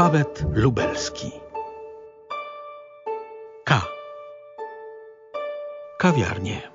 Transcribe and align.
Alfabet 0.00 0.44
lubelski. 0.54 1.30
K. 3.64 3.82
Kawiarnie. 5.98 6.70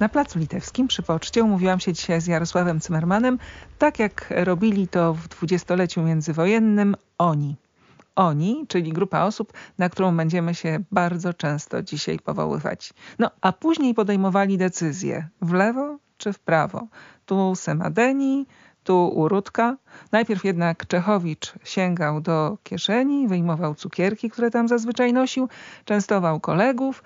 Na 0.00 0.08
Placu 0.08 0.38
Litewskim 0.38 0.88
przy 0.88 1.02
poczcie 1.02 1.44
umówiłam 1.44 1.80
się 1.80 1.92
dzisiaj 1.92 2.20
z 2.20 2.26
Jarosławem 2.26 2.80
Cymermanem, 2.80 3.38
tak 3.78 3.98
jak 3.98 4.32
robili 4.36 4.88
to 4.88 5.14
w 5.14 5.28
dwudziestoleciu 5.28 6.02
międzywojennym 6.02 6.96
oni. 7.18 7.56
Oni, 8.16 8.66
czyli 8.68 8.92
grupa 8.92 9.24
osób, 9.24 9.52
na 9.78 9.88
którą 9.88 10.16
będziemy 10.16 10.54
się 10.54 10.78
bardzo 10.92 11.34
często 11.34 11.82
dzisiaj 11.82 12.18
powoływać. 12.18 12.92
No, 13.18 13.30
a 13.40 13.52
później 13.52 13.94
podejmowali 13.94 14.58
decyzje 14.58 15.28
w 15.42 15.52
lewo 15.52 15.98
czy 16.20 16.32
w 16.32 16.38
prawo. 16.38 16.86
Tu 17.26 17.54
Semadeni, 17.54 18.46
tu 18.84 19.08
Urudka. 19.08 19.76
Najpierw 20.12 20.44
jednak 20.44 20.86
Czechowicz 20.86 21.52
sięgał 21.64 22.20
do 22.20 22.58
kieszeni, 22.62 23.28
wyjmował 23.28 23.74
cukierki, 23.74 24.30
które 24.30 24.50
tam 24.50 24.68
zazwyczaj 24.68 25.12
nosił, 25.12 25.48
częstował 25.84 26.40
kolegów. 26.40 27.02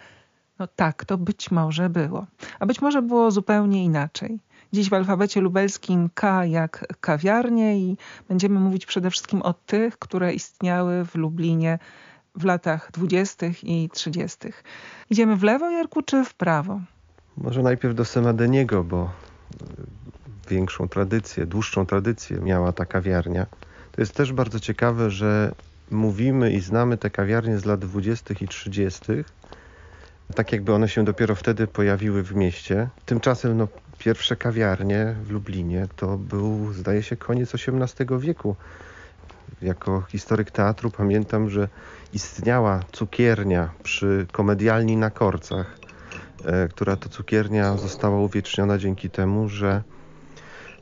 No 0.58 0.66
tak, 0.66 1.04
to 1.04 1.18
być 1.18 1.50
może 1.50 1.90
było. 1.90 2.26
A 2.60 2.66
być 2.66 2.80
może 2.80 3.02
było 3.02 3.30
zupełnie 3.30 3.84
inaczej. 3.84 4.40
Dziś 4.72 4.90
w 4.90 4.94
alfabecie 4.94 5.40
lubelskim 5.40 6.10
K 6.14 6.44
jak 6.44 6.84
kawiarnie 7.00 7.78
i 7.78 7.96
będziemy 8.28 8.60
mówić 8.60 8.86
przede 8.86 9.10
wszystkim 9.10 9.42
o 9.42 9.52
tych, 9.52 9.98
które 9.98 10.34
istniały 10.34 11.04
w 11.04 11.14
Lublinie 11.14 11.78
w 12.34 12.44
latach 12.44 12.90
dwudziestych 12.92 13.64
i 13.64 13.90
trzydziestych. 13.92 14.64
Idziemy 15.10 15.36
w 15.36 15.42
lewo, 15.42 15.70
Jarku, 15.70 16.02
czy 16.02 16.24
w 16.24 16.34
prawo? 16.34 16.80
Może 17.36 17.62
najpierw 17.62 17.94
do 17.94 18.04
Semadeniego, 18.04 18.84
bo 18.84 19.10
większą 20.50 20.88
tradycję, 20.88 21.46
dłuższą 21.46 21.86
tradycję 21.86 22.38
miała 22.38 22.72
ta 22.72 22.86
kawiarnia. 22.86 23.46
To 23.92 24.02
jest 24.02 24.14
też 24.14 24.32
bardzo 24.32 24.60
ciekawe, 24.60 25.10
że 25.10 25.54
mówimy 25.90 26.52
i 26.52 26.60
znamy 26.60 26.96
te 26.98 27.10
kawiarnie 27.10 27.58
z 27.58 27.64
lat 27.64 27.80
20. 27.80 28.34
i 28.40 28.48
30., 28.48 29.00
tak 30.34 30.52
jakby 30.52 30.72
one 30.72 30.88
się 30.88 31.04
dopiero 31.04 31.34
wtedy 31.34 31.66
pojawiły 31.66 32.22
w 32.22 32.34
mieście. 32.34 32.88
Tymczasem 33.06 33.56
no, 33.56 33.68
pierwsze 33.98 34.36
kawiarnie 34.36 35.14
w 35.24 35.30
Lublinie 35.30 35.86
to 35.96 36.16
był, 36.16 36.72
zdaje 36.72 37.02
się, 37.02 37.16
koniec 37.16 37.54
XVIII 37.54 38.18
wieku. 38.18 38.56
Jako 39.62 40.02
historyk 40.08 40.50
teatru 40.50 40.90
pamiętam, 40.90 41.50
że 41.50 41.68
istniała 42.12 42.80
cukiernia 42.92 43.70
przy 43.82 44.26
komedialni 44.32 44.96
na 44.96 45.10
Korcach, 45.10 45.76
e, 45.82 45.83
która 46.70 46.96
to 46.96 47.08
cukiernia 47.08 47.76
została 47.76 48.20
uwieczniona 48.20 48.78
dzięki 48.78 49.10
temu, 49.10 49.48
że 49.48 49.82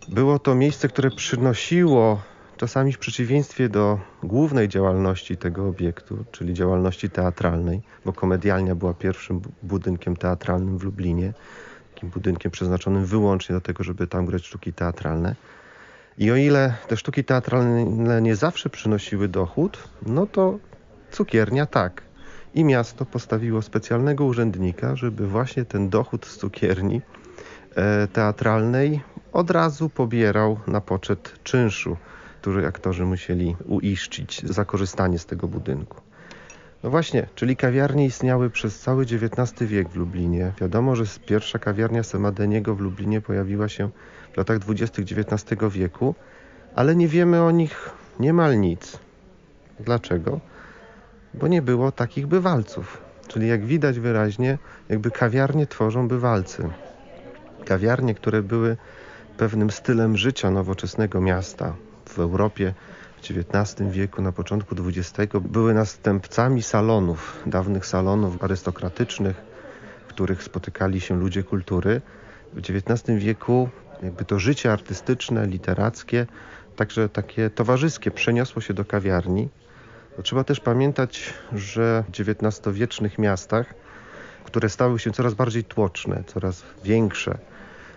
było 0.09 0.39
to 0.39 0.55
miejsce, 0.55 0.89
które 0.89 1.11
przynosiło 1.11 2.23
czasami 2.57 2.93
w 2.93 2.99
przeciwieństwie 2.99 3.69
do 3.69 3.99
głównej 4.23 4.69
działalności 4.69 5.37
tego 5.37 5.69
obiektu, 5.69 6.25
czyli 6.33 6.55
działalności 6.55 7.11
teatralnej, 7.11 7.83
bo 8.05 8.13
komedialnia 8.13 8.75
była 8.75 8.95
pierwszym 8.95 9.41
budynkiem 9.63 10.17
teatralnym 10.17 10.79
w 10.79 10.83
Lublinie, 10.83 11.33
takim 11.95 12.11
budynkiem 12.11 12.51
przeznaczonym 12.51 13.05
wyłącznie 13.05 13.55
do 13.55 13.61
tego, 13.61 13.85
żeby 13.85 14.07
tam 14.07 14.27
grać 14.27 14.47
sztuki 14.47 14.73
teatralne. 14.73 15.35
I 16.19 16.31
o 16.31 16.37
ile 16.37 16.75
te 16.89 16.97
sztuki 16.97 17.25
teatralne 17.25 18.23
nie 18.23 18.37
zawsze 18.37 18.71
przynosiły 18.71 19.29
dochód, 19.29 19.89
no 20.07 20.27
to 20.27 20.59
cukiernia 21.11 21.67
tak. 21.67 22.03
I 22.55 22.65
miasto 22.65 23.05
postawiło 23.05 23.63
specjalnego 23.63 24.25
urzędnika, 24.25 24.97
żeby 24.97 25.27
właśnie 25.27 25.65
ten 25.65 25.89
dochód 25.89 26.27
z 26.27 26.37
cukierni 26.37 27.01
e, 27.75 28.09
teatralnej 28.09 29.01
od 29.33 29.51
razu 29.51 29.89
pobierał 29.89 30.59
na 30.67 30.81
poczet 30.81 31.35
czynszu, 31.45 31.97
który 32.41 32.67
aktorzy 32.67 33.05
musieli 33.05 33.57
uiszczyć 33.67 34.43
za 34.45 34.65
korzystanie 34.65 35.19
z 35.19 35.27
tego 35.27 35.49
budynku. 35.49 36.01
No 36.83 36.91
właśnie, 36.91 37.27
czyli 37.35 37.57
kawiarnie 37.57 38.07
istniały 38.07 38.51
przez 38.51 38.81
cały 38.81 39.03
XIX 39.03 39.71
wiek 39.71 39.89
w 39.89 39.97
Lublinie. 39.97 40.53
Wiadomo, 40.61 40.97
że 40.97 41.05
pierwsza 41.27 41.59
kawiarnia 41.59 42.03
Semadeniego 42.03 42.75
w 42.75 42.81
Lublinie 42.81 43.21
pojawiła 43.21 43.69
się 43.69 43.91
w 44.33 44.37
latach 44.37 44.59
XX 44.69 44.99
XIX 44.99 45.61
wieku, 45.71 46.15
ale 46.75 46.97
nie 46.97 47.09
wiemy 47.09 47.43
o 47.43 47.51
nich 47.51 47.91
niemal 48.21 48.61
nic. 48.61 48.99
Dlaczego? 49.81 50.41
Bo 51.35 51.49
nie 51.49 51.63
było 51.63 51.93
takich 51.93 52.27
bywalców. 52.27 53.03
Czyli 53.29 53.49
jak 53.49 53.65
widać 53.65 54.01
wyraźnie, 54.01 54.59
jakby 54.89 55.11
kawiarnie 55.11 55.67
tworzą 55.67 56.09
bywalcy. 56.09 56.69
Kawiarnie, 57.65 58.15
które 58.15 58.43
były 58.43 58.77
pewnym 59.37 59.71
stylem 59.71 60.17
życia 60.17 60.51
nowoczesnego 60.51 61.21
miasta 61.21 61.75
w 62.09 62.19
Europie 62.19 62.75
w 63.17 63.31
XIX 63.31 63.91
wieku, 63.91 64.23
na 64.23 64.33
początku 64.33 64.75
XX 64.89 65.33
były 65.41 65.75
następcami 65.75 66.63
salonów, 66.63 67.43
dawnych 67.47 67.87
salonów 67.87 68.45
arystokratycznych, 68.45 69.37
w 70.07 70.09
których 70.09 70.43
spotykali 70.43 71.01
się 71.01 71.17
ludzie 71.17 71.43
kultury. 71.43 72.01
W 72.53 72.59
XIX 72.59 73.19
wieku 73.19 73.69
jakby 74.03 74.25
to 74.25 74.39
życie 74.39 74.73
artystyczne, 74.73 75.47
literackie, 75.47 76.27
także 76.77 77.09
takie 77.09 77.51
towarzyskie 77.51 78.11
przeniosło 78.11 78.63
się 78.63 78.75
do 78.75 78.85
kawiarni. 78.85 79.49
Trzeba 80.23 80.45
też 80.45 80.61
pamiętać, 80.61 81.35
że 81.53 82.05
w 82.09 82.21
XIX-wiecznych 82.21 83.19
miastach, 83.19 83.75
które 84.45 84.69
stały 84.69 84.99
się 84.99 85.11
coraz 85.11 85.35
bardziej 85.35 85.65
tłoczne, 85.65 86.25
coraz 86.27 86.63
większe, 86.85 87.39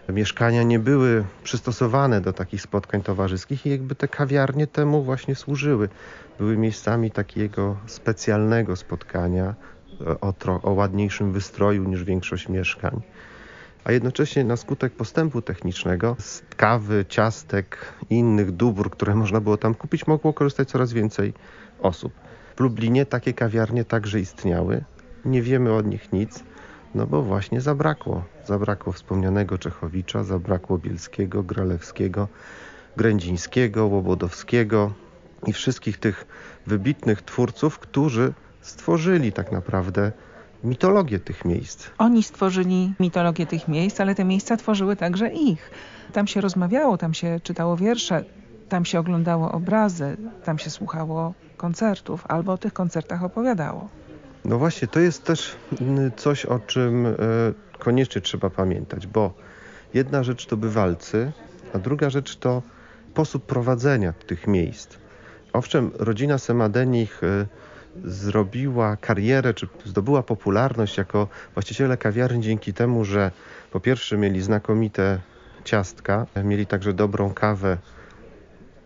mieszkania 0.09 0.63
nie 0.63 0.79
były 0.79 1.25
przystosowane 1.43 2.21
do 2.21 2.33
takich 2.33 2.61
spotkań 2.61 3.01
towarzyskich 3.01 3.65
i 3.65 3.69
jakby 3.69 3.95
te 3.95 4.07
kawiarnie 4.07 4.67
temu 4.67 5.03
właśnie 5.03 5.35
służyły. 5.35 5.89
Były 6.37 6.57
miejscami 6.57 7.11
takiego 7.11 7.77
specjalnego 7.85 8.75
spotkania 8.75 9.55
o, 10.21 10.33
o 10.61 10.71
ładniejszym 10.71 11.31
wystroju 11.31 11.83
niż 11.83 12.03
większość 12.03 12.49
mieszkań. 12.49 13.01
A 13.85 13.91
jednocześnie 13.91 14.44
na 14.44 14.57
skutek 14.57 14.94
postępu 14.94 15.41
technicznego 15.41 16.16
z 16.19 16.41
kawy, 16.57 17.06
ciastek 17.09 17.94
i 18.09 18.16
innych 18.16 18.51
dóbr, 18.51 18.90
które 18.90 19.16
można 19.16 19.41
było 19.41 19.57
tam 19.57 19.75
kupić, 19.75 20.07
mogło 20.07 20.34
korzystać 20.34 20.69
coraz 20.69 20.94
więcej 20.94 21.34
osób. 21.79 22.13
W 22.56 22.59
Lublinie 22.59 23.06
takie 23.06 23.34
kawiarnie 23.34 23.85
także 23.85 24.19
istniały. 24.19 24.84
Nie 25.25 25.41
wiemy 25.41 25.74
od 25.74 25.85
nich 25.88 26.13
nic 26.13 26.44
no 26.95 27.07
bo 27.07 27.22
właśnie 27.22 27.62
zabrakło. 27.62 28.24
Zabrakło 28.45 28.94
wspomnianego 28.94 29.57
Czechowicza, 29.57 30.24
zabrakło 30.24 30.78
Bielskiego, 30.78 31.44
Gralewskiego, 31.44 32.28
Grędzińskiego, 32.97 33.85
Łobodowskiego 33.85 34.94
i 35.47 35.53
wszystkich 35.53 35.97
tych 35.97 36.25
wybitnych 36.68 37.22
twórców, 37.22 37.79
którzy 37.79 38.34
stworzyli 38.62 39.31
tak 39.31 39.51
naprawdę 39.51 40.12
mitologię 40.65 41.19
tych 41.19 41.45
miejsc. 41.45 41.87
Oni 41.97 42.23
stworzyli 42.23 42.93
mitologię 42.99 43.45
tych 43.45 43.67
miejsc, 43.67 44.01
ale 44.01 44.15
te 44.15 44.25
miejsca 44.25 44.57
tworzyły 44.57 44.95
także 44.95 45.29
ich. 45.29 45.71
Tam 46.13 46.27
się 46.27 46.41
rozmawiało, 46.41 46.97
tam 46.97 47.13
się 47.13 47.39
czytało 47.43 47.77
wiersze, 47.77 48.25
tam 48.69 48.85
się 48.85 48.99
oglądało 48.99 49.51
obrazy, 49.51 50.17
tam 50.43 50.57
się 50.57 50.69
słuchało 50.69 51.33
koncertów 51.57 52.25
albo 52.27 52.53
o 52.53 52.57
tych 52.57 52.73
koncertach 52.73 53.23
opowiadało. 53.23 53.89
No 54.45 54.57
właśnie, 54.57 54.87
to 54.87 54.99
jest 54.99 55.23
też 55.23 55.55
mm, 55.81 56.11
coś, 56.15 56.45
o 56.45 56.59
czym 56.59 57.05
e, 57.05 57.13
koniecznie 57.79 58.21
trzeba 58.21 58.49
pamiętać, 58.49 59.07
bo 59.07 59.33
jedna 59.93 60.23
rzecz 60.23 60.45
to 60.45 60.57
bywalcy, 60.57 61.31
a 61.73 61.79
druga 61.79 62.09
rzecz 62.09 62.35
to 62.35 62.61
sposób 63.11 63.45
prowadzenia 63.45 64.13
tych 64.13 64.47
miejsc. 64.47 64.97
Owszem, 65.53 65.91
rodzina 65.99 66.37
Semadenich 66.37 67.23
e, 67.23 67.45
zrobiła 68.03 68.97
karierę, 68.97 69.53
czy 69.53 69.68
zdobyła 69.86 70.24
popularność 70.24 70.97
jako 70.97 71.27
właściciele 71.53 71.97
kawiarni 71.97 72.44
dzięki 72.44 72.74
temu, 72.74 73.06
że 73.06 73.31
po 73.71 73.80
pierwsze 73.80 74.18
mieli 74.18 74.42
znakomite 74.42 75.19
ciastka, 75.63 76.25
mieli 76.44 76.65
także 76.65 76.94
dobrą 76.94 77.33
kawę. 77.33 77.77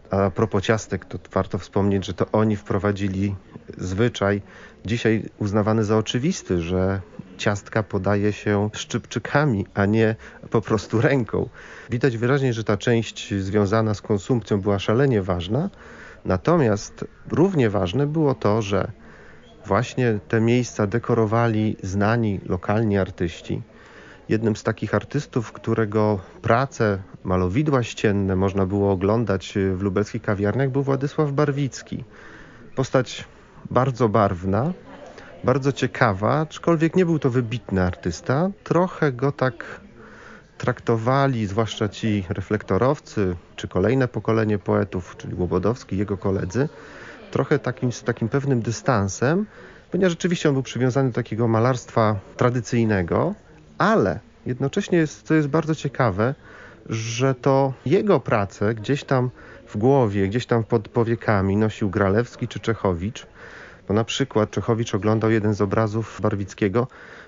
A 0.09 0.29
propos 0.29 0.63
ciastek, 0.63 1.05
to 1.05 1.19
warto 1.33 1.57
wspomnieć, 1.57 2.05
że 2.05 2.13
to 2.13 2.25
oni 2.31 2.55
wprowadzili 2.55 3.35
zwyczaj 3.77 4.41
dzisiaj 4.85 5.29
uznawany 5.37 5.83
za 5.83 5.97
oczywisty, 5.97 6.61
że 6.61 7.01
ciastka 7.37 7.83
podaje 7.83 8.33
się 8.33 8.69
szczypczykami, 8.73 9.65
a 9.73 9.85
nie 9.85 10.15
po 10.49 10.61
prostu 10.61 11.01
ręką. 11.01 11.49
Widać 11.89 12.17
wyraźnie, 12.17 12.53
że 12.53 12.63
ta 12.63 12.77
część 12.77 13.33
związana 13.33 13.93
z 13.93 14.01
konsumpcją 14.01 14.61
była 14.61 14.79
szalenie 14.79 15.21
ważna, 15.21 15.69
natomiast 16.25 17.05
równie 17.31 17.69
ważne 17.69 18.07
było 18.07 18.35
to, 18.35 18.61
że 18.61 18.91
właśnie 19.69 20.19
te 20.27 20.41
miejsca 20.41 20.87
dekorowali 20.87 21.75
znani 21.83 22.39
lokalni 22.45 22.97
artyści. 22.97 23.61
Jednym 24.29 24.55
z 24.55 24.63
takich 24.63 24.95
artystów, 24.95 25.51
którego 25.51 26.19
prace, 26.41 26.97
malowidła 27.23 27.83
ścienne 27.83 28.35
można 28.35 28.65
było 28.65 28.91
oglądać 28.91 29.53
w 29.75 29.81
lubelskich 29.81 30.21
kawiarniach, 30.21 30.69
był 30.69 30.83
Władysław 30.83 31.31
Barwicki. 31.31 32.03
Postać 32.75 33.25
bardzo 33.71 34.09
barwna, 34.09 34.73
bardzo 35.43 35.71
ciekawa, 35.71 36.39
aczkolwiek 36.39 36.95
nie 36.95 37.05
był 37.05 37.19
to 37.19 37.29
wybitny 37.29 37.83
artysta. 37.83 38.49
Trochę 38.63 39.11
go 39.11 39.31
tak 39.31 39.81
traktowali, 40.57 41.45
zwłaszcza 41.45 41.89
ci 41.89 42.25
reflektorowcy, 42.29 43.35
czy 43.55 43.67
kolejne 43.67 44.07
pokolenie 44.07 44.57
poetów, 44.57 45.17
czyli 45.17 45.35
Łobodowski 45.35 45.97
jego 45.97 46.17
koledzy, 46.17 46.69
trochę 47.31 47.59
takim, 47.59 47.91
z 47.91 48.03
takim 48.03 48.29
pewnym 48.29 48.61
dystansem, 48.61 49.45
ponieważ 49.91 50.11
rzeczywiście 50.11 50.49
on 50.49 50.55
był 50.55 50.63
przywiązany 50.63 51.09
do 51.09 51.15
takiego 51.15 51.47
malarstwa 51.47 52.15
tradycyjnego, 52.37 53.33
ale 53.77 54.19
jednocześnie 54.45 54.97
jest, 54.97 55.27
co 55.27 55.33
jest 55.33 55.47
bardzo 55.47 55.75
ciekawe, 55.75 56.35
że 56.89 57.35
to 57.35 57.73
jego 57.85 58.19
pracę 58.19 58.75
gdzieś 58.75 59.03
tam 59.03 59.29
w 59.67 59.77
głowie, 59.77 60.27
gdzieś 60.27 60.45
tam 60.45 60.63
pod 60.63 60.89
powiekami 60.89 61.57
nosił 61.57 61.89
Gralewski 61.89 62.47
czy 62.47 62.59
Czechowicz, 62.59 63.27
bo 63.87 63.93
na 63.93 64.03
przykład 64.03 64.51
Czechowicz 64.51 64.95
oglądał 64.95 65.31
jeden 65.31 65.53
z 65.53 65.61
obrazów 65.61 66.19
Barwickiego, 66.21 66.87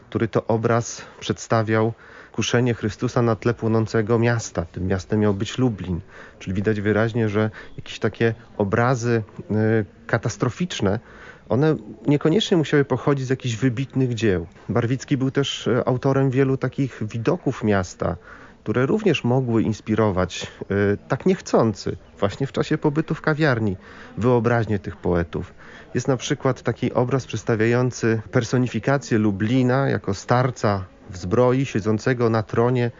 który 0.10 0.28
to 0.28 0.48
obraz 0.48 1.02
przedstawiał 1.20 1.94
kuszenie 2.32 2.74
Chrystusa 2.74 3.22
na 3.22 3.36
tle 3.36 3.54
płonącego 3.54 4.20
miasta. 4.20 4.66
Tym 4.66 4.88
miastem 4.88 5.20
miał 5.20 5.34
być 5.34 5.58
Lublin. 5.58 6.02
Czyli 6.40 6.54
widać 6.54 6.82
wyraźnie, 6.82 7.30
że 7.30 7.50
jakieś 7.78 8.00
takie 8.00 8.34
obrazy 8.58 9.24
y, 9.52 9.86
katastroficzne, 10.08 11.00
one 11.50 11.76
niekoniecznie 12.08 12.58
musiały 12.58 12.86
pochodzić 12.86 13.28
z 13.28 13.30
jakichś 13.30 13.56
wybitnych 13.56 14.14
dzieł. 14.14 14.48
Barwicki 14.70 15.18
był 15.18 15.32
też 15.32 15.68
y, 15.68 15.86
autorem 15.86 16.30
wielu 16.30 16.58
takich 16.58 17.04
widoków 17.08 17.64
miasta, 17.64 18.16
które 18.64 18.86
również 18.86 19.24
mogły 19.24 19.64
inspirować, 19.64 20.48
y, 20.62 20.98
tak 21.08 21.26
niechcący, 21.26 21.98
właśnie 22.20 22.48
w 22.48 22.52
czasie 22.52 22.78
pobytu 22.78 23.16
w 23.16 23.22
kawiarni, 23.22 23.78
wyobraźnię 24.18 24.80
tych 24.80 24.96
poetów. 24.98 25.54
Jest 25.94 26.08
na 26.08 26.18
przykład 26.18 26.62
taki 26.62 26.94
obraz 26.94 27.26
przedstawiający 27.26 28.22
personifikację 28.32 29.18
Lublina 29.18 29.90
jako 29.90 30.14
starca 30.14 30.86
w 31.12 31.18
zbroi, 31.18 31.66
siedzącego 31.66 32.30
na 32.30 32.44
tronie 32.44 32.92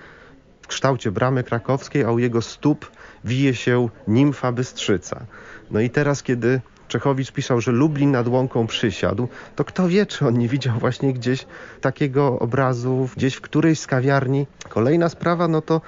w 0.62 0.68
kształcie 0.68 1.12
bramy 1.12 1.44
krakowskiej, 1.44 2.04
a 2.04 2.12
u 2.12 2.20
jego 2.20 2.42
stóp 2.42 2.92
wije 3.26 3.56
się 3.56 3.90
nimfa 4.08 4.52
bystrzyca. 4.52 5.26
No 5.72 5.80
i 5.80 5.90
teraz, 5.90 6.24
kiedy 6.24 6.62
Czechowicz 6.92 7.32
pisał, 7.32 7.62
że 7.62 7.72
Lublin 7.72 8.12
nad 8.12 8.28
łąką 8.28 8.68
przysiadł, 8.68 9.28
to 9.56 9.64
kto 9.64 9.88
wie, 9.88 10.06
czy 10.06 10.28
on 10.28 10.38
nie 10.38 10.48
widział 10.48 10.80
właśnie 10.80 11.14
gdzieś 11.14 11.46
takiego 11.82 12.40
obrazu, 12.40 13.10
gdzieś 13.18 13.36
w 13.36 13.42
którejś 13.42 13.80
z 13.80 13.88
kawiarni. 13.88 14.48
Kolejna 14.70 15.10
sprawa, 15.10 15.48
no 15.48 15.62
to 15.62 15.82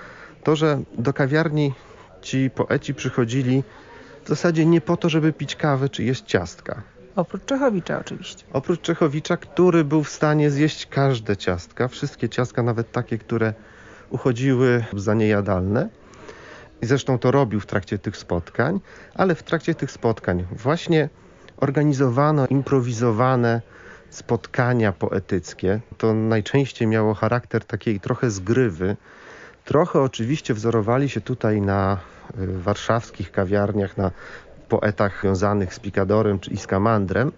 to, 0.44 0.56
że 0.56 0.82
do 0.98 1.14
kawiarni 1.14 1.74
ci 2.22 2.50
poeci 2.50 2.94
przychodzili 2.94 3.64
w 4.24 4.28
zasadzie 4.28 4.66
nie 4.66 4.82
po 4.82 4.98
to, 4.98 5.10
żeby 5.10 5.34
pić 5.34 5.56
kawę 5.56 5.90
czy 5.90 6.04
jeść 6.04 6.24
ciastka. 6.26 6.82
Oprócz 7.16 7.46
Czechowicza 7.46 8.00
oczywiście. 8.00 8.46
Oprócz 8.54 8.82
Czechowicza, 8.82 9.38
który 9.38 9.84
był 9.84 10.04
w 10.04 10.10
stanie 10.10 10.52
zjeść 10.52 10.86
każde 10.86 11.38
ciastka, 11.38 11.88
wszystkie 11.88 12.30
ciastka, 12.30 12.64
nawet 12.64 12.92
takie, 12.92 13.18
które 13.18 13.54
uchodziły 14.10 14.86
za 14.94 15.14
niejadalne. 15.14 15.90
I 16.82 16.86
zresztą 16.86 17.20
to 17.20 17.32
robił 17.32 17.60
w 17.60 17.66
trakcie 17.66 18.00
tych 18.00 18.18
spotkań, 18.18 18.80
ale 19.16 19.36
w 19.36 19.44
trakcie 19.44 19.76
tych 19.76 19.92
spotkań 19.92 20.46
właśnie 20.52 21.10
organizowano 21.58 22.48
improwizowane 22.48 23.62
spotkania 24.10 24.92
poetyckie. 24.92 25.80
To 25.98 26.14
najczęściej 26.14 26.88
miało 26.88 27.14
charakter 27.14 27.66
takiej 27.66 28.00
trochę 28.00 28.32
zgrywy. 28.32 28.96
Trochę 29.66 30.02
oczywiście 30.02 30.54
wzorowali 30.54 31.10
się 31.10 31.22
tutaj 31.22 31.62
na 31.62 31.98
y, 32.40 32.60
warszawskich 32.60 33.32
kawiarniach, 33.32 33.98
na 33.98 34.12
poetach 34.80 35.22
związanych 35.22 35.74
z 35.74 35.80
Pikadorem 35.80 36.40
czy 36.40 36.52
Iskamandrem, 36.52 37.32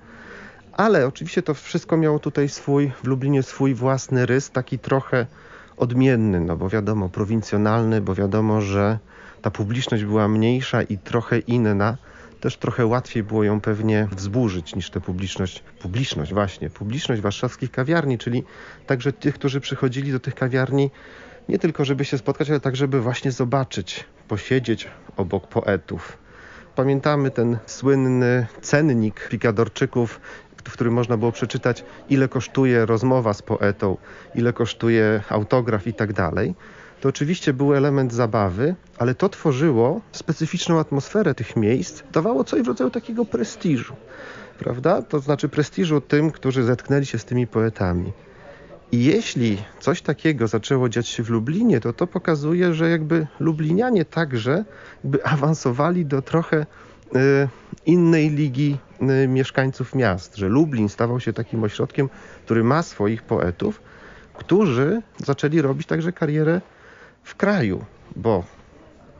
ale 0.74 1.08
oczywiście 1.08 1.42
to 1.42 1.54
wszystko 1.54 1.98
miało 1.98 2.20
tutaj 2.20 2.50
swój, 2.50 2.92
w 3.04 3.08
Lublinie 3.08 3.44
swój 3.44 3.74
własny 3.74 4.26
rys, 4.26 4.52
taki 4.52 4.80
trochę 4.80 5.26
odmienny, 5.78 6.40
no 6.40 6.58
bo 6.58 6.70
wiadomo, 6.70 7.10
prowincjonalny, 7.10 8.02
bo 8.02 8.16
wiadomo, 8.16 8.62
że 8.62 9.00
ta 9.42 9.52
publiczność 9.52 10.04
była 10.04 10.28
mniejsza 10.28 10.82
i 10.82 10.98
trochę 10.98 11.40
inna. 11.40 11.98
Też 12.42 12.58
trochę 12.58 12.86
łatwiej 12.86 13.24
było 13.24 13.44
ją 13.44 13.62
pewnie 13.62 14.08
wzburzyć 14.12 14.76
niż 14.76 14.90
tę 14.90 15.02
publiczność, 15.02 15.64
publiczność 15.82 16.34
właśnie, 16.34 16.70
publiczność 16.70 17.22
warszawskich 17.22 17.72
kawiarni, 17.72 18.18
czyli 18.18 18.44
także 18.88 19.14
tych, 19.14 19.36
którzy 19.36 19.60
przychodzili 19.60 20.12
do 20.12 20.20
tych 20.20 20.36
kawiarni 20.36 20.92
nie 21.50 21.60
tylko, 21.60 21.86
żeby 21.86 22.06
się 22.06 22.18
spotkać, 22.18 22.50
ale 22.50 22.60
tak, 22.60 22.76
żeby 22.76 23.02
właśnie 23.02 23.32
zobaczyć, 23.32 24.06
posiedzieć 24.28 24.88
obok 25.18 25.48
poetów, 25.48 26.25
Pamiętamy 26.76 27.32
ten 27.32 27.58
słynny 27.66 28.48
cennik 28.62 29.28
Pikadorczyków, 29.30 30.20
w 30.66 30.72
którym 30.74 30.94
można 30.94 31.18
było 31.18 31.32
przeczytać, 31.32 31.86
ile 32.10 32.28
kosztuje 32.28 32.86
rozmowa 32.86 33.34
z 33.34 33.42
poetą, 33.42 33.98
ile 34.36 34.54
kosztuje 34.54 35.22
autograf 35.30 35.88
i 35.88 35.94
tak 35.94 36.14
dalej. 36.14 36.56
To 37.02 37.10
oczywiście 37.10 37.54
był 37.54 37.76
element 37.76 38.14
zabawy, 38.14 38.76
ale 38.98 39.16
to 39.16 39.30
tworzyło 39.30 40.02
specyficzną 40.12 40.80
atmosferę 40.80 41.36
tych 41.36 41.56
miejsc, 41.56 42.04
dawało 42.12 42.44
coś 42.44 42.62
w 42.62 42.68
rodzaju 42.68 42.90
takiego 42.90 43.26
prestiżu, 43.26 43.96
prawda? 44.60 45.02
To 45.02 45.20
znaczy 45.20 45.50
prestiżu 45.50 46.02
tym, 46.02 46.32
którzy 46.32 46.64
zetknęli 46.64 47.06
się 47.06 47.18
z 47.18 47.26
tymi 47.26 47.48
poetami. 47.48 48.14
I 48.92 49.04
jeśli 49.04 49.58
coś 49.80 50.02
takiego 50.02 50.48
zaczęło 50.48 50.90
dziać 50.90 51.08
się 51.08 51.24
w 51.24 51.30
Lublinie, 51.30 51.80
to 51.80 51.94
to 51.94 52.08
pokazuje, 52.08 52.74
że 52.74 52.90
jakby 52.90 53.28
Lublinianie 53.40 54.06
także 54.06 54.66
jakby 55.04 55.26
awansowali 55.36 56.06
do 56.06 56.22
trochę 56.22 56.58
y, 56.62 57.48
innej 57.86 58.30
ligi 58.30 58.78
y, 59.24 59.28
mieszkańców 59.28 59.96
miast, 59.96 60.36
że 60.36 60.50
Lublin 60.50 60.90
stawał 60.90 61.20
się 61.20 61.34
takim 61.34 61.64
ośrodkiem, 61.64 62.10
który 62.46 62.64
ma 62.64 62.84
swoich 62.84 63.24
poetów, 63.24 63.82
którzy 64.34 65.02
zaczęli 65.18 65.62
robić 65.62 65.88
także 65.88 66.12
karierę 66.12 66.62
w 67.24 67.36
kraju, 67.36 67.86
bo 68.16 68.44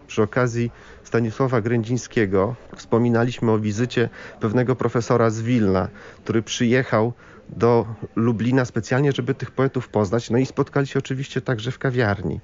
przy 0.08 0.24
okazji 0.24 0.72
Stanisława 1.06 1.62
Grędzińskiego 1.62 2.56
wspominaliśmy 2.76 3.52
o 3.52 3.60
wizycie 3.60 4.10
pewnego 4.40 4.76
profesora 4.76 5.30
z 5.30 5.42
Wilna, 5.42 5.88
który 6.24 6.42
przyjechał 6.42 7.14
do 7.50 7.86
Lublina 8.16 8.66
specjalnie, 8.66 9.12
żeby 9.12 9.34
tych 9.34 9.52
poetów 9.52 9.90
poznać. 9.90 10.30
No 10.30 10.38
i 10.38 10.46
spotkali 10.46 10.88
się 10.88 11.00
oczywiście 11.00 11.42
także 11.42 11.72
w 11.72 11.80
kawiarni. 11.80 12.40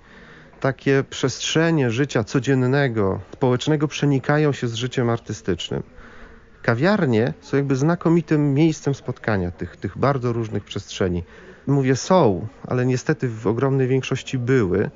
Takie 0.60 1.04
przestrzenie 1.10 1.92
życia 1.92 2.24
codziennego, 2.24 3.20
społecznego 3.34 3.88
przenikają 3.88 4.52
się 4.52 4.68
z 4.68 4.74
życiem 4.74 5.10
artystycznym. 5.10 5.84
Kawiarnie 6.62 7.34
są 7.42 7.58
jakby 7.58 7.76
znakomitym 7.76 8.54
miejscem 8.54 8.94
spotkania 8.94 9.52
tych, 9.52 9.78
tych 9.78 9.98
bardzo 9.98 10.34
różnych 10.34 10.64
przestrzeni. 10.64 11.24
Mówię 11.68 11.96
są, 11.96 12.48
ale 12.68 12.86
niestety 12.86 13.30
w 13.30 13.48
ogromnej 13.48 13.88
większości 13.88 14.38
były 14.38 14.90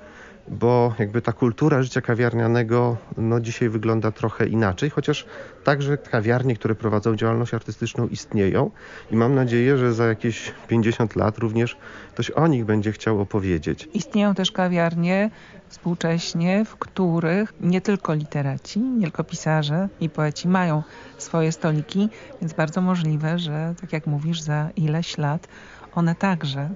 bo 0.48 0.94
jakby 1.00 1.22
ta 1.22 1.34
kultura 1.34 1.84
życia 1.84 2.02
kawiarnianego 2.02 2.98
no 3.18 3.40
dzisiaj 3.40 3.70
wygląda 3.70 4.12
trochę 4.12 4.48
inaczej, 4.48 4.90
chociaż 4.90 5.26
także 5.64 5.98
kawiarnie, 5.98 6.56
które 6.56 6.76
prowadzą 6.76 7.16
działalność 7.16 7.54
artystyczną 7.54 8.08
istnieją 8.08 8.72
i 9.12 9.16
mam 9.16 9.36
nadzieję, 9.36 9.78
że 9.78 9.94
za 9.94 10.06
jakieś 10.06 10.54
50 10.68 11.16
lat 11.16 11.38
również 11.38 11.78
ktoś 12.14 12.32
o 12.32 12.48
nich 12.48 12.66
będzie 12.66 12.92
chciał 12.92 13.22
opowiedzieć. 13.22 13.90
Istnieją 13.94 14.36
też 14.36 14.52
kawiarnie 14.52 15.30
współcześnie, 15.68 16.66
w 16.66 16.76
których 16.76 17.54
nie 17.62 17.82
tylko 17.82 18.14
literaci, 18.14 18.80
nie 18.80 19.02
tylko 19.02 19.24
pisarze 19.24 19.90
i 20.00 20.10
poeci 20.10 20.48
mają 20.48 20.84
swoje 21.18 21.52
stoliki, 21.52 22.10
więc 22.42 22.54
bardzo 22.54 22.82
możliwe, 22.82 23.40
że 23.40 23.74
tak 23.82 23.94
jak 23.94 24.08
mówisz, 24.08 24.42
za 24.42 24.70
ileś 24.76 25.18
lat 25.18 25.48
one 25.96 26.16
także 26.16 26.70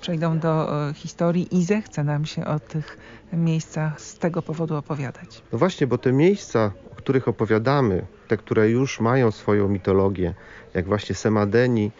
przejdą 0.00 0.38
do 0.38 0.86
e, 0.88 0.94
historii 0.94 1.56
i 1.58 1.64
zechce 1.64 2.04
nam 2.04 2.26
się 2.26 2.44
o 2.44 2.60
tych 2.60 2.98
miejscach 3.32 4.00
z 4.00 4.18
tego 4.18 4.42
powodu 4.42 4.76
opowiadać. 4.76 5.42
No 5.52 5.58
właśnie, 5.58 5.86
bo 5.86 5.98
te 5.98 6.12
miejsca, 6.12 6.72
o 6.92 6.94
których 6.94 7.28
opowiadamy, 7.28 8.06
te, 8.28 8.36
które 8.36 8.70
już 8.70 9.00
mają 9.00 9.30
swoją 9.30 9.68
mitologię, 9.68 10.34
jak 10.74 10.86
właśnie 10.86 11.14
Semadeni, 11.14 11.90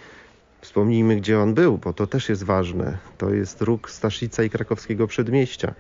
wspomnijmy, 0.61 1.17
gdzie 1.17 1.41
on 1.41 1.55
był, 1.55 1.79
bo 1.79 1.93
to 1.93 2.07
też 2.07 2.29
jest 2.29 2.43
ważne. 2.43 2.99
To 3.19 3.31
jest 3.31 3.63
róg 3.63 3.91
Staszica 3.91 4.43
i 4.43 4.51
krakowskiego 4.51 5.07
przedmieścia. 5.07 5.75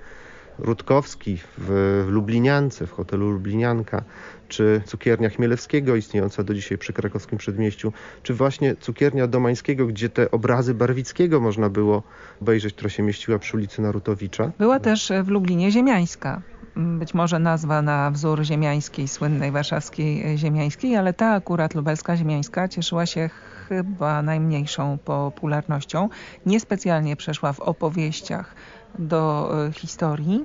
Rutkowski 0.58 1.38
w, 1.58 2.04
Lubliniance, 2.10 2.86
w 2.86 2.90
hotelu 2.90 3.30
Lublinianka, 3.30 4.02
czy 4.48 4.82
cukiernia 4.86 5.28
Chmielewskiego 5.28 5.96
istniejąca 5.96 6.42
do 6.42 6.54
dzisiaj 6.54 6.78
przy 6.78 6.92
krakowskim 6.92 7.38
przedmieściu, 7.38 7.92
czy 8.22 8.34
właśnie 8.34 8.76
cukiernia 8.76 9.26
Domańskiego, 9.26 9.86
gdzie 9.86 10.08
te 10.08 10.30
obrazy 10.30 10.74
Barwickiego 10.74 11.40
można 11.40 11.68
było 11.68 12.02
obejrzeć, 12.42 12.74
która 12.74 12.90
się 12.90 13.02
mieściła 13.02 13.38
przy 13.38 13.56
ulicy 13.56 13.82
Narutowicza. 13.82 14.50
Była 14.58 14.80
też 14.80 15.12
w 15.24 15.28
Lublinie 15.28 15.70
Ziemiańska. 15.70 16.42
Być 16.76 17.14
może 17.14 17.38
nazwa 17.38 17.82
na 17.82 18.10
wzór 18.10 18.42
ziemiańskiej, 18.44 19.08
słynnej 19.08 19.50
warszawskiej 19.50 20.38
ziemiańskiej, 20.38 20.96
ale 20.96 21.12
ta 21.12 21.32
akurat 21.34 21.74
lubelska 21.74 22.16
ziemiańska 22.16 22.68
cieszyła 22.68 23.06
się 23.06 23.30
chyba 23.68 24.22
najmniejszą 24.22 24.98
popularnością. 25.04 26.08
Niespecjalnie 26.46 27.16
przeszła 27.16 27.52
w 27.52 27.60
opowieściach 27.60 28.54
do 28.98 29.50
e, 29.66 29.72
historii. 29.72 30.44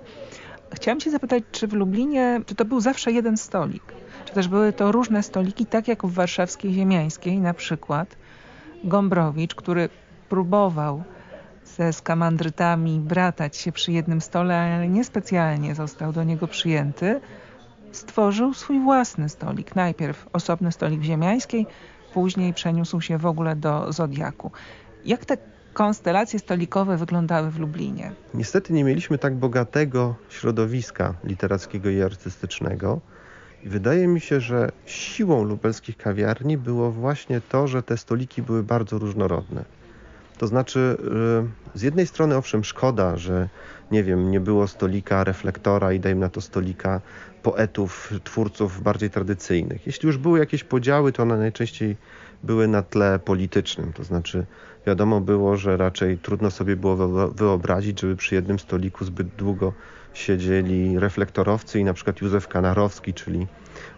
Chciałam 0.74 1.00
się 1.00 1.12
zapytać, 1.12 1.44
czy 1.52 1.68
w 1.68 1.74
Lublinie, 1.74 2.42
czy 2.46 2.56
to 2.56 2.66
był 2.66 2.80
zawsze 2.80 3.12
jeden 3.12 3.38
stolik? 3.38 3.84
Czy 4.26 4.34
też 4.34 4.48
były 4.48 4.74
to 4.74 4.92
różne 4.92 5.24
stoliki, 5.24 5.66
tak 5.66 5.88
jak 5.88 6.06
w 6.06 6.14
warszawskiej 6.14 6.74
ziemiańskiej, 6.74 7.40
na 7.40 7.54
przykład 7.54 8.16
Gombrowicz, 8.84 9.56
który 9.56 9.90
próbował 10.30 11.04
ze 11.66 11.94
skamandrytami 11.94 13.00
bratać 13.00 13.58
się 13.58 13.72
przy 13.72 13.92
jednym 13.92 14.22
stole, 14.22 14.58
ale 14.58 14.88
niespecjalnie 14.88 15.76
został 15.76 16.14
do 16.14 16.24
niego 16.24 16.48
przyjęty, 16.48 17.22
stworzył 17.92 18.54
swój 18.54 18.80
własny 18.80 19.30
stolik. 19.30 19.76
Najpierw 19.76 20.28
osobny 20.34 20.72
stolik 20.72 21.00
w 21.00 21.04
Ziemiańskiej, 21.04 21.68
później 22.14 22.54
przeniósł 22.54 23.02
się 23.02 23.18
w 23.18 23.26
ogóle 23.26 23.56
do 23.56 23.94
Zodiaku. 23.94 24.52
Jak 25.06 25.26
te 25.26 25.38
konstelacje 25.76 26.40
stolikowe 26.40 26.98
wyglądały 26.98 27.52
w 27.52 27.60
Lublinie? 27.60 28.12
Niestety 28.34 28.74
nie 28.74 28.84
mieliśmy 28.84 29.18
tak 29.18 29.36
bogatego 29.36 30.16
środowiska 30.30 31.14
literackiego 31.24 31.90
i 31.90 32.02
artystycznego. 32.02 33.00
I 33.64 33.70
wydaje 33.70 34.08
mi 34.08 34.22
się, 34.22 34.40
że 34.40 34.72
siłą 34.86 35.44
lubelskich 35.44 35.98
kawiarni 35.98 36.58
było 36.58 36.92
właśnie 36.92 37.42
to, 37.42 37.68
że 37.68 37.84
te 37.84 37.98
stoliki 37.98 38.42
były 38.42 38.64
bardzo 38.64 39.00
różnorodne. 39.00 39.66
To 40.38 40.48
znaczy, 40.48 40.98
z 41.74 41.82
jednej 41.82 42.08
strony 42.08 42.36
owszem 42.36 42.64
szkoda, 42.64 43.18
że 43.18 43.50
nie 43.92 44.04
wiem, 44.04 44.32
nie 44.32 44.40
było 44.40 44.68
stolika 44.68 45.24
reflektora 45.24 45.94
i 45.94 46.00
dajmy 46.00 46.22
na 46.22 46.30
to 46.30 46.42
stolika 46.42 47.02
poetów, 47.44 48.14
twórców 48.24 48.82
bardziej 48.84 49.10
tradycyjnych. 49.10 49.86
Jeśli 49.88 50.08
już 50.08 50.18
były 50.18 50.40
jakieś 50.40 50.64
podziały, 50.64 51.12
to 51.12 51.24
one 51.24 51.38
najczęściej 51.38 51.98
były 52.46 52.68
na 52.68 52.82
tle 52.82 53.20
politycznym. 53.20 53.94
To 53.94 54.04
znaczy, 54.04 54.46
wiadomo 54.88 55.22
było, 55.22 55.58
że 55.58 55.78
raczej 55.78 56.18
trudno 56.18 56.52
sobie 56.52 56.76
było 56.76 56.96
wyobrazić, 57.30 58.02
żeby 58.02 58.16
przy 58.16 58.36
jednym 58.36 58.60
stoliku 58.60 59.06
zbyt 59.06 59.28
długo 59.28 59.74
siedzieli 60.14 61.00
reflektorowcy 61.00 61.80
i 61.80 61.84
na 61.84 61.94
przykład 61.94 62.22
Józef 62.22 62.48
Kanarowski, 62.48 63.14
czyli 63.14 63.48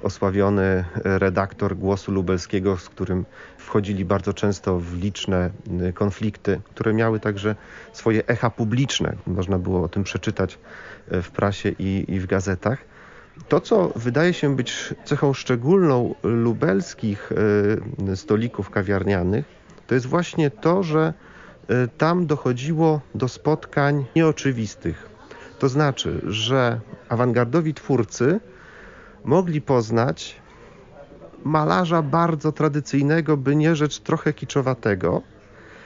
osławiony 0.03 0.85
redaktor 1.03 1.77
Głosu 1.77 2.11
Lubelskiego, 2.11 2.77
z 2.77 2.89
którym 2.89 3.25
wchodzili 3.57 4.05
bardzo 4.05 4.33
często 4.33 4.79
w 4.79 4.93
liczne 4.93 5.49
y, 5.89 5.93
konflikty, 5.93 6.61
które 6.63 6.93
miały 6.93 7.19
także 7.19 7.55
swoje 7.93 8.27
echa 8.27 8.49
publiczne. 8.49 9.15
Można 9.27 9.59
było 9.59 9.83
o 9.83 9.89
tym 9.89 10.03
przeczytać 10.03 10.59
y, 11.11 11.21
w 11.21 11.31
prasie 11.31 11.69
i, 11.79 12.05
i 12.07 12.19
w 12.19 12.25
gazetach. 12.25 12.85
To, 13.47 13.61
co 13.61 13.91
wydaje 13.95 14.33
się 14.33 14.55
być 14.55 14.93
cechą 15.05 15.33
szczególną 15.33 16.15
lubelskich 16.23 17.31
y, 18.11 18.15
stolików 18.15 18.69
kawiarnianych, 18.69 19.45
to 19.87 19.95
jest 19.95 20.05
właśnie 20.05 20.51
to, 20.51 20.83
że 20.83 21.13
tam 21.97 22.25
dochodziło 22.25 23.01
do 23.15 23.27
spotkań 23.27 24.05
nieoczywistych. 24.15 25.09
To 25.59 25.69
znaczy, 25.69 26.21
że 26.27 26.79
awangardowi 27.09 27.73
twórcy 27.73 28.39
mogli 29.23 29.61
poznać 29.61 30.35
malarza 31.43 32.01
bardzo 32.01 32.51
tradycyjnego, 32.51 33.37
by 33.37 33.55
nie 33.55 33.75
rzecz 33.75 33.99
trochę 33.99 34.33
kiczowatego, 34.33 35.21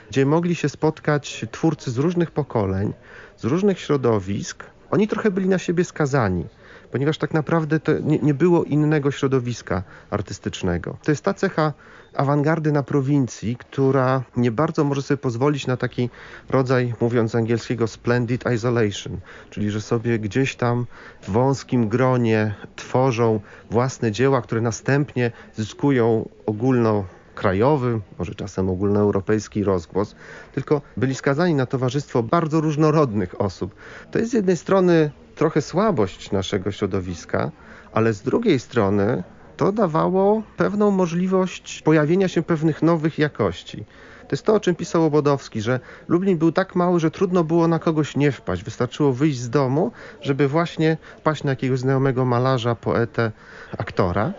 gdzie 0.10 0.26
mogli 0.26 0.56
się 0.56 0.70
spotkać 0.70 1.46
twórcy 1.52 1.92
z 1.92 1.98
różnych 1.98 2.32
pokoleń, 2.32 2.94
z 3.38 3.44
różnych 3.44 3.80
środowisk. 3.80 4.64
Oni 4.92 5.08
trochę 5.08 5.32
byli 5.32 5.50
na 5.50 5.58
siebie 5.58 5.84
skazani 5.84 6.46
ponieważ 6.92 7.18
tak 7.18 7.34
naprawdę 7.34 7.80
to 7.80 8.00
nie, 8.00 8.20
nie 8.20 8.34
było 8.34 8.64
innego 8.64 9.12
środowiska 9.12 9.84
artystycznego. 10.10 10.98
To 11.04 11.12
jest 11.12 11.24
ta 11.24 11.34
cecha 11.34 11.74
awangardy 12.14 12.72
na 12.72 12.84
prowincji, 12.84 13.56
która 13.56 14.24
nie 14.38 14.52
bardzo 14.52 14.84
może 14.84 15.02
sobie 15.02 15.18
pozwolić 15.18 15.68
na 15.68 15.78
taki 15.78 16.10
rodzaj, 16.50 16.94
mówiąc 17.02 17.32
z 17.32 17.36
angielskiego, 17.36 17.88
splendid 17.88 18.44
isolation, 18.56 19.18
czyli 19.50 19.72
że 19.72 19.82
sobie 19.82 20.20
gdzieś 20.20 20.56
tam 20.56 20.86
w 21.22 21.30
wąskim 21.30 21.90
gronie 21.90 22.56
tworzą 22.76 23.40
własne 23.70 24.12
dzieła, 24.12 24.42
które 24.42 24.62
następnie 24.62 25.32
zyskują 25.56 26.30
ogólno 26.46 27.06
krajowy, 27.36 28.00
może 28.20 28.36
czasem 28.36 28.70
ogólnoeuropejski 28.70 29.64
rozgłos, 29.64 30.16
tylko 30.54 30.82
byli 30.98 31.16
skazani 31.16 31.54
na 31.54 31.66
towarzystwo 31.66 32.24
bardzo 32.24 32.62
różnorodnych 32.62 33.42
osób. 33.42 33.76
To 34.12 34.20
jest 34.20 34.32
z 34.32 34.34
jednej 34.34 34.58
strony 34.58 35.12
trochę 35.36 35.62
słabość 35.62 36.32
naszego 36.32 36.72
środowiska, 36.72 37.52
ale 37.94 38.14
z 38.14 38.22
drugiej 38.22 38.60
strony 38.60 39.24
to 39.58 39.72
dawało 39.72 40.44
pewną 40.58 40.92
możliwość 40.92 41.82
pojawienia 41.82 42.28
się 42.28 42.42
pewnych 42.42 42.82
nowych 42.82 43.20
jakości. 43.20 43.86
To 44.32 44.36
jest 44.36 44.46
to, 44.46 44.54
o 44.54 44.60
czym 44.60 44.76
pisał 44.76 45.06
Obodowski, 45.06 45.62
że 45.62 45.80
Lublin 46.08 46.38
był 46.38 46.52
tak 46.52 46.76
mały, 46.76 47.00
że 47.00 47.12
trudno 47.12 47.44
było 47.44 47.68
na 47.68 47.80
kogoś 47.80 48.16
nie 48.16 48.32
wpaść. 48.32 48.64
Wystarczyło 48.64 49.14
wyjść 49.14 49.40
z 49.40 49.50
domu, 49.50 49.92
żeby 50.22 50.48
właśnie 50.48 50.98
wpaść 51.18 51.44
na 51.44 51.50
jakiegoś 51.50 51.80
znajomego 51.80 52.26
malarza, 52.26 52.76
poetę, 52.76 53.32
aktora. 53.78 54.34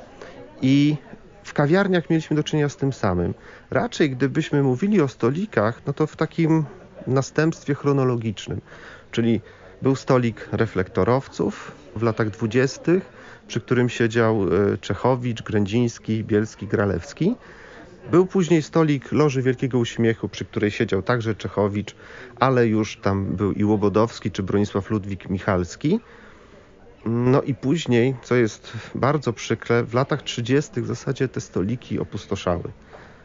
I 0.62 0.96
w 1.44 1.52
kawiarniach 1.52 2.10
mieliśmy 2.10 2.36
do 2.36 2.42
czynienia 2.42 2.68
z 2.68 2.76
tym 2.76 2.92
samym. 2.92 3.34
Raczej 3.70 4.10
gdybyśmy 4.10 4.62
mówili 4.62 5.00
o 5.00 5.08
stolikach, 5.08 5.82
no 5.86 5.92
to 5.92 6.06
w 6.06 6.16
takim 6.16 6.64
następstwie 7.06 7.74
chronologicznym, 7.74 8.60
czyli 9.10 9.40
był 9.82 9.96
stolik 9.96 10.48
reflektorowców 10.52 11.72
w 11.96 12.02
latach 12.02 12.30
dwudziestych, 12.30 13.12
przy 13.48 13.60
którym 13.60 13.88
siedział 13.88 14.42
e, 14.42 14.78
Czechowicz, 14.78 15.42
Grędziński, 15.42 16.24
Bielski, 16.24 16.66
Gralewski. 16.66 17.36
Był 18.10 18.26
później 18.26 18.62
stolik 18.62 19.12
Loży 19.12 19.42
Wielkiego 19.42 19.78
Uśmiechu, 19.78 20.28
przy 20.28 20.44
której 20.44 20.70
siedział 20.70 21.02
także 21.02 21.34
Czechowicz, 21.34 21.94
ale 22.40 22.66
już 22.66 22.96
tam 22.96 23.24
był 23.36 23.52
i 23.52 23.64
Łobodowski 23.64 24.30
czy 24.30 24.42
Bronisław 24.42 24.90
Ludwik 24.90 25.30
Michalski. 25.30 26.00
No 27.04 27.42
i 27.42 27.54
później, 27.54 28.14
co 28.22 28.34
jest 28.34 28.72
bardzo 28.94 29.32
przykre, 29.32 29.84
w 29.84 29.94
latach 29.94 30.22
30. 30.22 30.82
w 30.82 30.86
zasadzie 30.86 31.28
te 31.28 31.40
stoliki 31.40 31.98
opustoszały. 31.98 32.64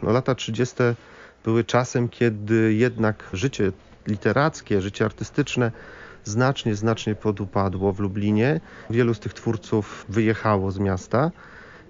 No, 0.04 0.12
lata 0.12 0.36
30. 0.36 0.76
były 1.44 1.64
czasem, 1.64 2.10
kiedy 2.10 2.74
jednak 2.74 3.30
życie 3.34 3.72
literackie, 4.08 4.82
życie 4.82 5.06
artystyczne 5.06 5.72
znacznie, 6.24 6.76
znacznie 6.76 7.16
podupadło 7.16 7.94
w 7.94 8.00
Lublinie. 8.00 8.60
Wielu 8.90 9.14
z 9.14 9.20
tych 9.20 9.34
twórców 9.34 10.06
wyjechało 10.10 10.72
z 10.72 10.80
miasta. 10.80 11.32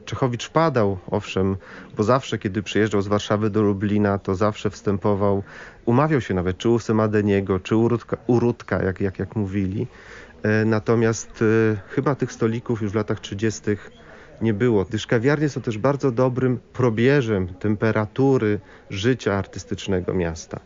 Czechowicz 0.05 0.45
wpadał, 0.45 0.97
owszem, 1.11 1.57
bo 1.97 2.03
zawsze, 2.03 2.37
kiedy 2.37 2.63
przyjeżdżał 2.63 3.01
z 3.01 3.07
Warszawy 3.07 3.49
do 3.49 3.61
Lublina, 3.61 4.17
to 4.17 4.35
zawsze 4.35 4.69
wstępował, 4.69 5.43
umawiał 5.85 6.21
się 6.21 6.33
nawet, 6.33 6.57
czy 6.57 6.69
u 6.69 6.79
Semadeniego, 6.79 7.59
czy 7.59 7.75
u 7.75 7.89
u 8.27 8.39
jak, 8.83 9.01
jak, 9.01 9.19
jak 9.19 9.35
mówili. 9.35 9.87
E, 10.43 10.65
natomiast 10.65 11.41
e, 11.41 11.77
chyba 11.89 12.15
tych 12.15 12.31
stolików 12.31 12.81
już 12.81 12.91
w 12.91 12.95
latach 12.95 13.19
30. 13.19 13.61
nie 14.41 14.53
było, 14.53 14.85
gdyż 14.85 15.07
kawiarnie 15.07 15.49
są 15.49 15.61
też 15.61 15.77
bardzo 15.77 16.11
dobrym 16.11 16.59
probierzem 16.73 17.47
temperatury 17.47 18.59
życia 18.89 19.33
artystycznego 19.33 20.13
miasta 20.13 20.59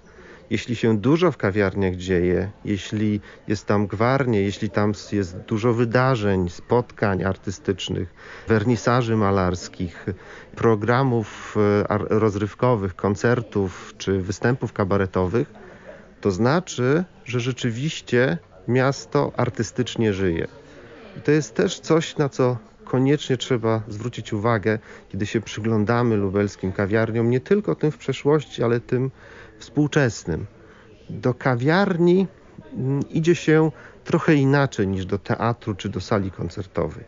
jeśli 0.52 0.76
się 0.76 0.98
dużo 0.98 1.32
w 1.32 1.38
kawiarniach 1.38 1.96
dzieje, 1.96 2.52
jeśli 2.66 3.22
jest 3.48 3.66
tam 3.66 3.88
gwarnie, 3.88 4.42
jeśli 4.42 4.70
tam 4.70 4.94
jest 5.12 5.38
dużo 5.38 5.74
wydarzeń, 5.74 6.50
spotkań 6.50 7.24
artystycznych, 7.24 8.14
wernisaży 8.48 9.16
malarskich, 9.16 10.06
programów 10.56 11.56
e, 11.90 11.98
rozrywkowych, 12.10 12.96
koncertów 12.96 13.94
czy 13.98 14.22
występów 14.22 14.74
kabaretowych, 14.74 15.54
to 16.22 16.32
znaczy, 16.32 17.04
że 17.26 17.40
rzeczywiście 17.40 18.38
miasto 18.74 19.32
artystycznie 19.38 20.14
żyje. 20.14 20.48
To 21.24 21.32
jest 21.32 21.56
też 21.56 21.80
coś, 21.80 22.18
na 22.18 22.30
co 22.30 22.58
koniecznie 22.86 23.38
trzeba 23.38 23.82
zwrócić 23.88 24.34
uwagę, 24.34 24.80
kiedy 25.10 25.26
się 25.26 25.42
przyglądamy 25.42 26.16
lubelskim 26.16 26.72
kawiarniom, 26.72 27.30
nie 27.30 27.40
tylko 27.40 27.76
tym 27.76 27.92
w 27.92 27.98
przeszłości, 27.98 28.64
ale 28.64 28.80
tym 28.80 29.12
współczesnym. 29.60 30.46
Do 31.10 31.34
kawiarni 31.34 32.28
mm, 32.74 33.10
idzie 33.10 33.36
się 33.36 33.72
trochę 34.04 34.36
inaczej 34.36 34.88
niż 34.88 35.06
do 35.06 35.18
teatru 35.18 35.76
czy 35.76 35.90
do 35.90 36.02
sali 36.02 36.32
koncertowej. 36.32 37.04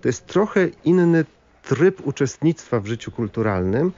To 0.00 0.08
jest 0.08 0.26
trochę 0.26 0.68
inny 0.84 1.24
tryb 1.62 2.06
uczestnictwa 2.06 2.80
w 2.80 2.86
życiu 2.86 3.10
kulturalnym, 3.10 3.92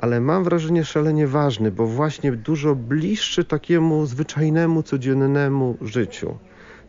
ale 0.00 0.20
mam 0.20 0.44
wrażenie 0.44 0.84
szalenie 0.84 1.26
ważny, 1.26 1.70
bo 1.70 1.86
właśnie 1.86 2.32
dużo 2.32 2.74
bliższy 2.74 3.44
takiemu 3.44 4.06
zwyczajnemu, 4.06 4.82
codziennemu 4.82 5.76
życiu. 5.80 6.38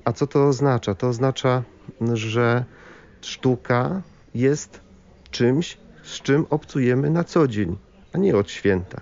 A 0.06 0.14
co 0.14 0.28
to 0.28 0.48
oznacza? 0.48 0.96
To 0.96 1.08
oznacza, 1.08 1.64
że 2.14 2.66
sztuka 3.22 4.02
jest 4.36 4.82
czymś, 5.32 5.78
z 6.04 6.22
czym 6.22 6.46
obcujemy 6.50 7.10
na 7.10 7.24
co 7.24 7.48
dzień, 7.48 7.78
a 8.14 8.18
nie 8.18 8.38
od 8.38 8.52
święta. 8.52 9.02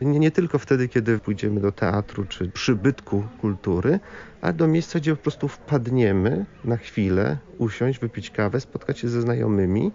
Nie, 0.00 0.18
nie 0.18 0.30
tylko 0.30 0.58
wtedy, 0.58 0.88
kiedy 0.88 1.18
pójdziemy 1.18 1.60
do 1.60 1.72
teatru 1.72 2.24
czy 2.24 2.48
przybytku 2.48 3.24
kultury, 3.40 4.00
ale 4.40 4.52
do 4.52 4.66
miejsca, 4.68 4.98
gdzie 4.98 5.16
po 5.16 5.22
prostu 5.22 5.48
wpadniemy 5.48 6.46
na 6.64 6.76
chwilę, 6.76 7.38
usiąść, 7.58 7.98
wypić 7.98 8.30
kawę, 8.30 8.60
spotkać 8.60 8.98
się 8.98 9.08
ze 9.08 9.20
znajomymi 9.22 9.92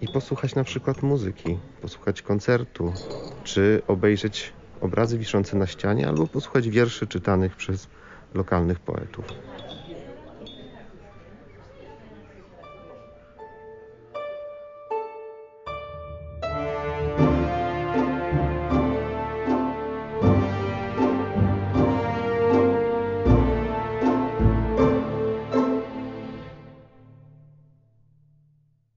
i 0.00 0.08
posłuchać 0.08 0.54
na 0.54 0.64
przykład 0.64 1.02
muzyki, 1.02 1.60
posłuchać 1.80 2.22
koncertu, 2.22 2.96
czy 3.42 3.82
obejrzeć 3.86 4.52
obrazy 4.80 5.18
wiszące 5.18 5.56
na 5.56 5.66
ścianie, 5.66 6.08
albo 6.08 6.26
posłuchać 6.28 6.68
wierszy 6.68 7.06
czytanych 7.06 7.56
przez 7.56 7.88
lokalnych 8.34 8.80
poetów. 8.80 9.26